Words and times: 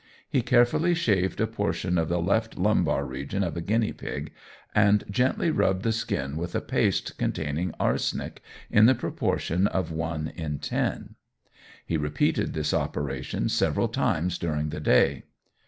He 0.27 0.41
carefully 0.41 0.95
shaved 0.95 1.39
a 1.39 1.45
portion 1.45 1.99
of 1.99 2.09
the 2.09 2.19
left 2.19 2.57
lumbar 2.57 3.05
region 3.05 3.43
of 3.43 3.55
a 3.55 3.61
guinea 3.61 3.93
pig, 3.93 4.33
and 4.73 5.03
gently 5.11 5.51
rubbed 5.51 5.83
the 5.83 5.91
skin 5.91 6.37
with 6.37 6.55
a 6.55 6.59
paste 6.59 7.19
containing 7.19 7.71
arsenic, 7.79 8.41
in 8.71 8.87
the 8.87 8.95
proportion 8.95 9.67
of 9.67 9.91
one 9.91 10.29
in 10.35 10.57
ten. 10.57 11.13
He 11.85 11.97
repeated 11.97 12.53
this 12.55 12.73
operation 12.73 13.47
several 13.47 13.89
times 13.89 14.39
during 14.39 14.69
the 14.69 14.79
day. 14.81 15.25